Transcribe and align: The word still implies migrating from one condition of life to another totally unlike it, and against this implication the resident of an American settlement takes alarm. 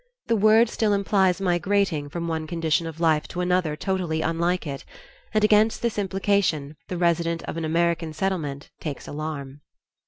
The 0.25 0.35
word 0.35 0.67
still 0.67 0.93
implies 0.93 1.39
migrating 1.39 2.09
from 2.09 2.27
one 2.27 2.47
condition 2.47 2.87
of 2.87 2.99
life 2.99 3.27
to 3.27 3.39
another 3.39 3.75
totally 3.75 4.23
unlike 4.23 4.65
it, 4.65 4.83
and 5.31 5.43
against 5.43 5.83
this 5.83 5.99
implication 5.99 6.75
the 6.87 6.97
resident 6.97 7.43
of 7.43 7.55
an 7.55 7.65
American 7.65 8.11
settlement 8.11 8.71
takes 8.79 9.07
alarm. 9.07 9.61